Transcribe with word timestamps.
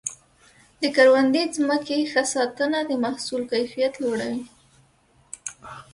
د 0.81 0.83
کروندې 0.95 1.43
ځمکې 1.55 1.99
ښه 2.11 2.23
ساتنه 2.33 2.79
د 2.89 2.91
محصول 3.03 3.41
کیفیت 3.51 3.93
لوړوي. 4.03 4.41